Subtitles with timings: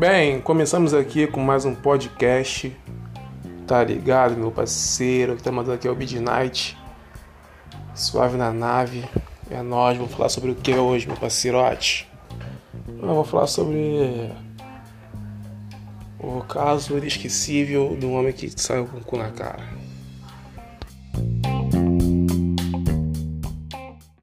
[0.00, 2.74] Bem, começamos aqui com mais um podcast.
[3.66, 5.36] Tá ligado, meu parceiro?
[5.36, 6.74] Que tá mandando aqui é o Midnight.
[7.94, 9.04] Suave na nave.
[9.50, 9.98] É nós.
[9.98, 12.10] Vou falar sobre o que hoje, meu parceirote?
[12.88, 14.32] Eu vou falar sobre
[16.18, 19.68] o caso inesquecível de um homem que saiu com o cu na cara.